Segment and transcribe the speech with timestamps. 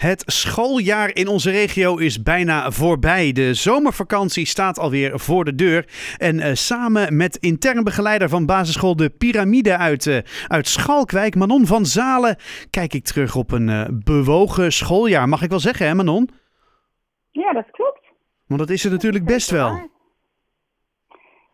[0.00, 3.32] Het schooljaar in onze regio is bijna voorbij.
[3.32, 5.88] De zomervakantie staat alweer voor de deur.
[6.16, 11.66] En uh, samen met intern begeleider van basisschool De Pyramide uit, uh, uit Schalkwijk, Manon
[11.66, 12.36] van Zalen,
[12.70, 15.28] kijk ik terug op een uh, bewogen schooljaar.
[15.28, 16.30] Mag ik wel zeggen, hè Manon?
[17.30, 18.00] Ja, dat klopt.
[18.46, 19.90] Want dat is er natuurlijk best wel.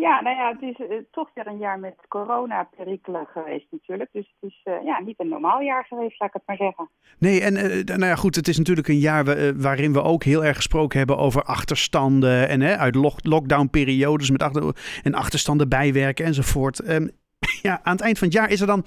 [0.00, 4.10] Ja, nou ja, het is uh, toch weer een jaar met corona-perikelen geweest natuurlijk.
[4.12, 6.88] Dus het is uh, ja, niet een normaal jaar geweest, laat ik het maar zeggen.
[7.18, 9.24] Nee, en uh, nou ja, goed, het is natuurlijk een jaar
[9.56, 12.48] waarin we ook heel erg gesproken hebben over achterstanden.
[12.48, 16.88] En uit lock lockdown-periodes met achter en achterstanden bijwerken enzovoort.
[16.88, 17.10] Um,
[17.62, 18.84] ja, aan het eind van het jaar is er dan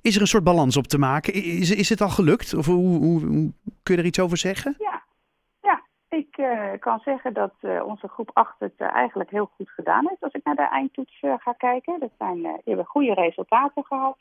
[0.00, 1.32] is er een soort balans op te maken.
[1.32, 2.54] Is, is het al gelukt?
[2.54, 3.20] Of hoe, hoe,
[3.82, 4.74] kun je er iets over zeggen?
[4.78, 4.85] Ja,
[6.78, 10.22] kan zeggen dat uh, onze groep 8 het uh, eigenlijk heel goed gedaan heeft.
[10.22, 12.00] Als ik naar de eindtoets ga kijken.
[12.00, 14.18] Dat zijn, die hebben goede resultaten gehad,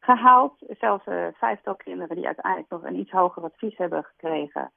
[0.00, 0.54] gehaald.
[0.78, 1.04] Zelfs
[1.34, 4.70] vijftal kinderen die uiteindelijk nog een iets hoger advies hebben gekregen.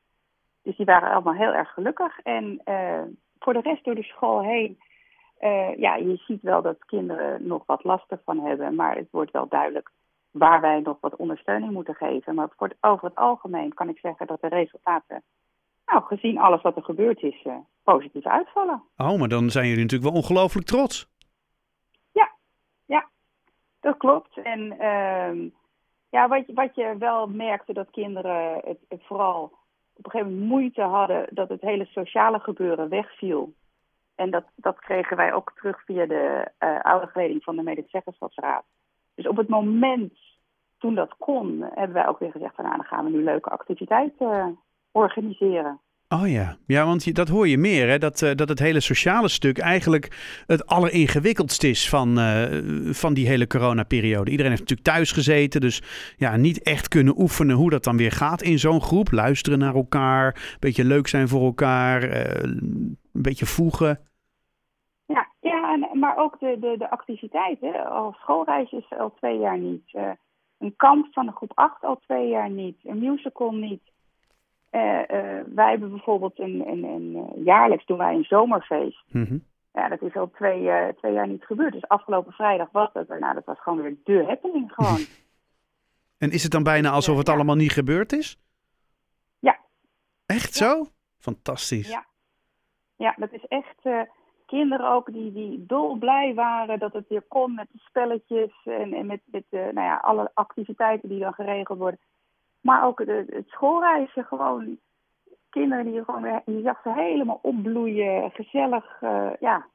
[0.64, 2.20] Dus die waren allemaal heel erg gelukkig.
[2.20, 2.62] En
[3.40, 4.80] voor de rest door de school heen.
[5.78, 8.76] ja, je ziet wel dat kinderen nog wat last van hebben.
[8.76, 9.92] Maar het wordt wel duidelijk
[10.32, 12.36] waar wij nog wat ondersteuning moeten geven.
[12.36, 15.24] Maar voor het, over het algemeen kan ik zeggen dat de resultaten
[15.86, 18.84] nou, gezien alles wat er gebeurd is, uh, positief uitvallen.
[18.98, 21.12] Oh, maar dan zijn jullie natuurlijk wel ongelooflijk trots.
[22.12, 22.32] Ja,
[22.86, 23.10] ja,
[23.80, 24.38] dat klopt.
[24.38, 25.52] En uh,
[26.10, 29.44] ja, wat, wat je wel merkte, dat kinderen het, het, vooral
[29.96, 33.54] op een gegeven moment moeite hadden dat het hele sociale gebeuren wegviel.
[34.16, 38.64] En dat, dat kregen wij ook terug via de uh, oude geleding van de medezeggenschapsraad.
[39.16, 40.14] Dus op het moment
[40.78, 43.50] toen dat kon, hebben wij ook weer gezegd van nou, dan gaan we nu leuke
[43.50, 44.60] activiteiten
[44.94, 45.80] organiseren.
[46.22, 47.98] Oh ja, ja want dat hoor je meer, hè?
[47.98, 50.06] Dat, uh, dat het hele sociale stuk eigenlijk
[50.48, 52.44] het alleringewikkeldst is van, uh,
[52.94, 54.32] van die hele coronaperiode.
[54.32, 55.82] Iedereen heeft natuurlijk thuis gezeten, dus
[56.18, 59.12] ja, niet echt kunnen oefenen hoe dat dan weer gaat in zo'n groep.
[59.12, 64.00] Luisteren naar elkaar, een beetje leuk zijn voor elkaar, uh, een beetje voegen.
[65.06, 67.86] Ja, ja en, maar ook de, de, de activiteiten.
[67.90, 69.94] Al schoolreisjes al twee jaar niet.
[70.58, 72.78] een kamp van de groep 8 al twee jaar niet.
[72.84, 73.92] Een musical niet.
[74.76, 79.04] Uh, uh, wij hebben bijvoorbeeld een, een, een, jaarlijks doen wij een zomerfeest.
[79.12, 79.44] Mm -hmm.
[79.74, 81.74] Ja, dat is al twee, twee jaar niet gebeurd.
[81.74, 83.20] Dus afgelopen vrijdag was dat er.
[83.20, 85.00] Nou, dat was gewoon weer de happening gewoon.
[86.24, 87.34] en is het dan bijna alsof het ja.
[87.34, 88.40] allemaal niet gebeurd is?
[89.40, 89.60] Ja.
[90.26, 90.66] Echt ja.
[90.66, 90.86] zo?
[91.18, 91.90] Fantastisch.
[91.90, 92.06] Ja.
[92.96, 94.08] Ja, dat is echt
[94.46, 99.06] kinderen ook die, die dolblij waren dat het weer kon met de spelletjes en, en
[99.06, 102.00] met, met nou ja, alle activiteiten die dan geregeld worden.
[102.64, 104.78] Maar ook de, het schoolreizen, gewoon
[105.50, 109.66] kinderen die gewoon weer, je zag ze helemaal opbloeien, gezellig, uh, ja,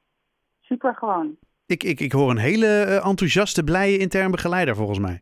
[0.61, 1.37] super gewoon.
[1.65, 5.21] Ik, ik, ik hoor een hele uh, enthousiaste, blije intern begeleider volgens mij.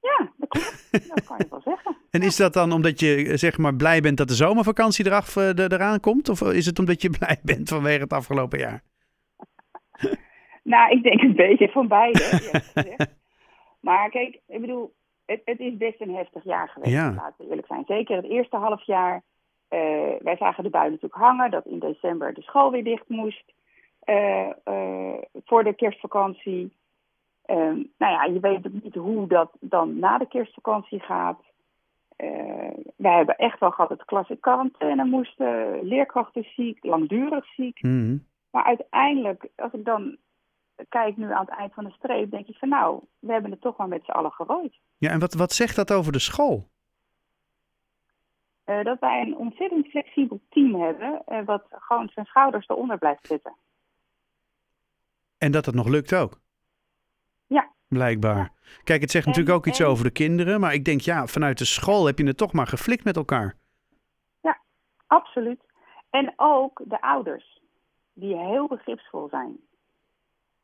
[0.00, 0.90] Ja, dat klopt.
[1.08, 1.96] dat kan je wel zeggen.
[2.10, 6.00] En is dat dan omdat je zeg maar blij bent dat de zomervakantie eraf, eraan
[6.00, 6.28] komt?
[6.28, 8.82] Of is het omdat je blij bent vanwege het afgelopen jaar?
[10.72, 12.50] nou, ik denk een beetje van beide.
[13.80, 14.94] maar kijk, ik bedoel,
[15.26, 17.12] het, het, is best een heftig jaar geweest, ja.
[17.14, 17.84] laten we eerlijk zijn.
[17.86, 19.22] Zeker het eerste half jaar.
[19.70, 19.80] Uh,
[20.20, 23.52] wij zagen de bui natuurlijk hangen dat in december de school weer dicht moest
[24.04, 25.14] uh, uh,
[25.44, 26.72] voor de kerstvakantie.
[27.46, 31.40] nou ja, je weet niet hoe dat dan na de kerstvakantie gaat.
[32.96, 37.82] wij hebben echt wel gehad dat klas in quarantaine moesten, leerkrachten ziek, langdurig ziek.
[37.82, 38.26] Mm -hmm.
[38.50, 40.16] Maar uiteindelijk, als ik dan
[40.88, 43.60] kijk nu aan het eind van de streep, denk ik van nou, we hebben het
[43.60, 44.78] toch maar met z'n allen gerooid.
[44.98, 46.68] Ja, en wat, wat zegt dat over de school?
[48.66, 53.26] Uh, dat wij een ontzettend flexibel team hebben, uh, wat gewoon zijn schouders eronder blijft
[53.26, 53.54] zitten.
[55.38, 56.40] En dat het nog lukt ook?
[57.46, 57.70] Ja.
[57.88, 58.36] Blijkbaar.
[58.36, 58.52] Ja.
[58.84, 59.70] Kijk, het zegt en, natuurlijk ook en...
[59.70, 62.52] iets over de kinderen, maar ik denk ja, vanuit de school heb je het toch
[62.52, 63.54] maar geflikt met elkaar.
[64.40, 64.60] Ja,
[65.06, 65.60] absoluut.
[66.10, 67.60] En ook de ouders,
[68.12, 69.56] die heel begripsvol zijn.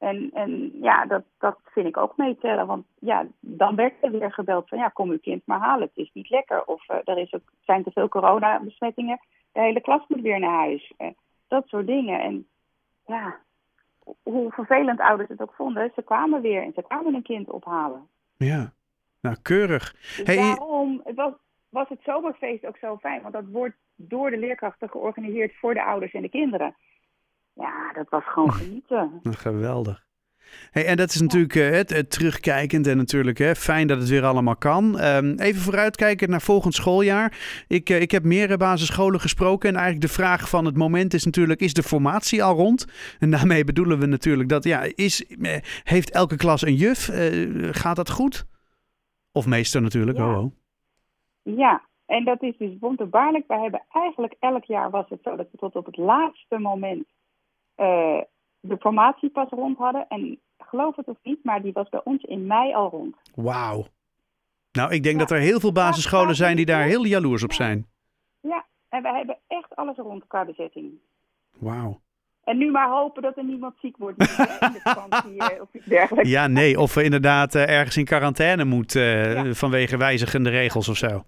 [0.03, 2.67] En, en ja, dat, dat vind ik ook meetellen.
[2.67, 5.87] Want ja, dan werd er weer gebeld van ja, kom uw kind maar halen.
[5.87, 6.65] Het is niet lekker.
[6.65, 9.21] Of uh, er is ook, zijn te veel coronabesmettingen.
[9.53, 10.93] De hele klas moet weer naar huis.
[10.99, 11.09] Uh,
[11.49, 12.21] dat soort dingen.
[12.21, 12.47] En
[13.07, 13.37] ja,
[14.23, 18.09] hoe vervelend ouders het ook vonden, ze kwamen weer en ze kwamen een kind ophalen.
[18.37, 18.73] Ja,
[19.21, 19.93] nou keurig.
[19.93, 21.33] Dus hey, daarom het was,
[21.69, 23.23] was het zomerfeest ook zo fijn.
[23.23, 26.75] Want dat wordt door de leerkrachten georganiseerd voor de ouders en de kinderen.
[27.55, 29.21] Ja, dat was gewoon genieten.
[29.23, 30.05] Geweldig.
[30.71, 34.09] Hey, en dat is natuurlijk uh, het, het, terugkijkend en natuurlijk hè, fijn dat het
[34.09, 35.05] weer allemaal kan.
[35.05, 37.39] Um, even vooruitkijken naar volgend schooljaar.
[37.69, 41.25] Ik, uh, ik heb meer basisscholen gesproken en eigenlijk de vraag van het moment is
[41.25, 42.87] natuurlijk, is de formatie al rond?
[43.19, 47.11] En daarmee bedoelen we natuurlijk dat, ja, is, uh, heeft elke klas een juf?
[47.71, 48.47] gaat dat goed?
[49.33, 50.31] Of meester natuurlijk, ja.
[50.31, 50.53] oh, oh.
[51.43, 53.45] Ja, En dat is dus wonderbaarlijk.
[53.47, 57.05] Wij hebben eigenlijk elk jaar was het zo dat we tot op het laatste moment
[57.83, 58.21] uh,
[58.61, 60.07] de formatie pas rond hadden.
[60.09, 63.17] En geloof het of niet, maar die was bij ons in mei al rond.
[63.35, 63.87] Wauw.
[64.73, 67.87] Nou, ik denk dat er heel veel basisscholen zijn die daar heel jaloers op zijn.
[68.41, 70.93] Ja, en wij hebben echt alles rond qua bezetting.
[71.59, 72.01] Wauw.
[72.45, 74.27] En nu maar hopen dat er niemand ziek wordt in
[74.73, 76.31] de vakantie uh, of iets dergelijks.
[76.31, 79.53] Ja, nee, of we inderdaad uh, ergens in quarantaine moet uh, ja.
[79.53, 81.25] vanwege wijzigende regels of zo.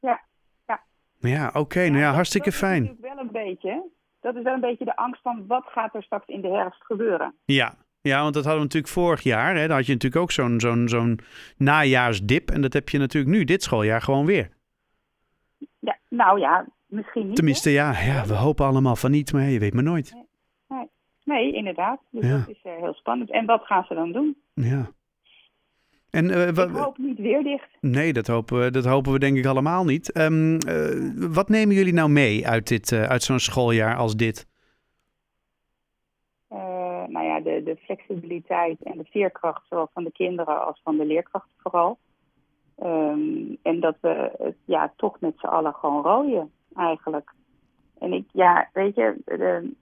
[0.00, 0.20] Ja,
[0.66, 0.82] ja.
[1.18, 2.86] Ja, oké, okay, nou ja, hartstikke fijn.
[2.86, 3.82] Dat is wel een beetje,
[4.22, 6.84] dat is wel een beetje de angst van wat gaat er straks in de herfst
[6.84, 7.34] gebeuren.
[7.44, 9.54] Ja, ja, want dat hadden we natuurlijk vorig jaar.
[9.56, 9.66] Hè?
[9.66, 11.18] Dan had je natuurlijk ook zo'n zo'n zo'n
[11.56, 12.50] najaarsdip.
[12.50, 14.50] En dat heb je natuurlijk nu, dit schooljaar, gewoon weer.
[15.78, 17.36] Ja, nou ja, misschien niet.
[17.36, 20.12] Tenminste, ja, ja, we hopen allemaal van niet, maar je weet maar nooit.
[20.12, 20.26] Nee,
[20.68, 20.88] nee,
[21.24, 22.00] nee inderdaad.
[22.10, 22.38] Dus ja.
[22.38, 23.30] dat is uh, heel spannend.
[23.30, 24.36] En wat gaan ze dan doen?
[24.54, 24.90] Ja.
[26.12, 27.68] En, uh, ik hoop niet weer dicht.
[27.80, 30.18] Nee, dat hopen, we, dat hopen we denk ik allemaal niet.
[30.18, 34.50] Um, uh, wat nemen jullie nou mee uit, dit, uit zo'n schooljaar als dit?
[37.12, 41.04] nou ja, de, de flexibiliteit en de veerkracht, zowel van de kinderen als van de
[41.04, 41.98] leerkrachten vooral.
[42.82, 47.32] Um, en dat we het ja, toch met z'n allen gewoon rooien, eigenlijk.
[47.98, 49.72] En ik, ja, weet je, de,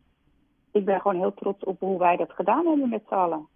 [0.73, 3.47] ik ben gewoon heel trots op hoe wij dat gedaan hebben met z'n allen.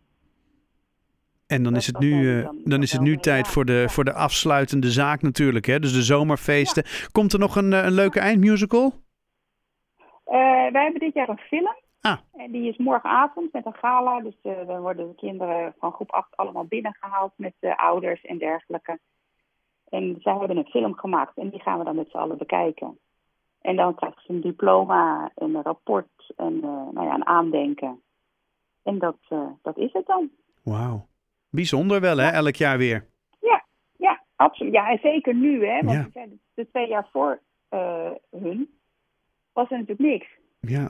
[1.46, 4.12] En dan is het nu, dan, dan is het nu tijd voor de, voor de
[4.12, 5.78] afsluitende zaak natuurlijk, hè?
[5.78, 6.84] Dus de zomerfeesten.
[7.12, 8.92] Komt er nog een, een leuke eindmusical?
[10.26, 11.76] Uh, wij hebben dit jaar een film.
[12.00, 12.18] Ah.
[12.32, 14.20] En die is morgenavond met een gala.
[14.20, 18.98] Dus dan worden de kinderen van groep 8 allemaal binnengehaald met de ouders en dergelijke.
[19.88, 22.98] En zij hebben een film gemaakt en die gaan we dan met z'n allen bekijken.
[23.60, 28.02] En dan krijgen ze een diploma en een rapport en uh, nou ja, een aandenken.
[28.82, 30.30] En dat, uh, dat is het dan.
[30.62, 31.06] Wauw.
[31.54, 32.30] Bijzonder wel, hè?
[32.30, 33.06] Elk jaar weer.
[33.40, 33.64] Ja,
[33.96, 34.72] ja, absoluut.
[34.72, 35.80] Ja, en zeker nu, hè?
[35.82, 36.26] Want ja.
[36.54, 37.40] de twee jaar voor
[38.30, 38.68] hun
[39.52, 40.26] was er natuurlijk niks.
[40.60, 40.88] Ja,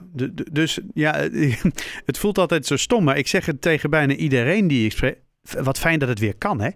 [0.51, 1.13] dus ja,
[2.09, 5.21] het voelt altijd zo stom, maar ik zeg het tegen bijna iedereen die ik spreek.
[5.63, 6.69] Wat fijn dat het weer kan, hè?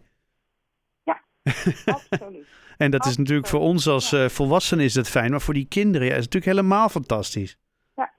[1.04, 1.22] Ja,
[1.86, 2.48] absoluut.
[2.78, 5.68] en dat is natuurlijk voor ons als uh, volwassenen is dat fijn, maar voor die
[5.68, 7.58] kinderen ja, is het natuurlijk helemaal fantastisch.
[7.96, 8.12] Ja,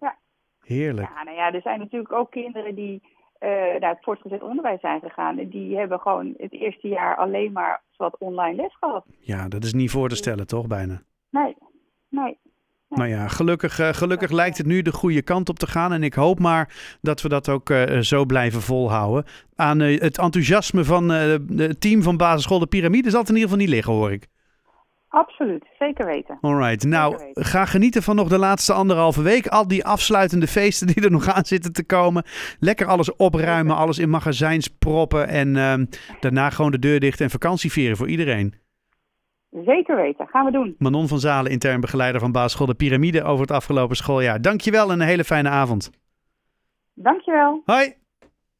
[0.00, 0.18] ja.
[0.60, 1.08] Heerlijk.
[1.08, 3.02] Ja, nou ja, er zijn natuurlijk ook kinderen die
[3.42, 3.48] uh,
[3.80, 5.38] naar het voortgezet onderwijs zijn gegaan.
[5.38, 9.04] En die hebben gewoon het eerste jaar alleen maar wat online les gehad.
[9.20, 11.02] Ja, dat is niet voor te stellen, toch, bijna?
[11.30, 11.56] Nee,
[12.08, 12.38] nee.
[12.88, 15.92] Maar ja, gelukkig, uh, gelukkig lijkt het nu de goede kant op te gaan.
[15.92, 19.24] En ik hoop maar dat we dat ook uh, zo blijven volhouden.
[19.54, 23.50] Aan uh, het enthousiasme van het team van basisschool De Pyramide zal het in ieder
[23.50, 24.26] geval niet liggen, hoor ik.
[25.12, 26.38] Absoluut, zeker weten.
[26.40, 27.44] Alright, nou weten.
[27.44, 29.46] ga genieten van nog de laatste anderhalve week.
[29.46, 32.24] Al die afsluitende feesten die er nog aan zitten te komen.
[32.58, 35.28] Lekker alles opruimen, alles in magazijns proppen.
[35.28, 35.52] En
[36.20, 38.54] daarna gewoon de deur dicht en vakantie vieren voor iedereen.
[39.50, 40.74] Zeker weten, gaan we doen.
[40.78, 44.42] Manon van Zalen, intern begeleider van basisschool De Pyramide over het afgelopen schooljaar.
[44.42, 45.90] Dankjewel en een hele fijne avond.
[46.94, 47.62] Dankjewel.
[47.64, 47.94] Hoi.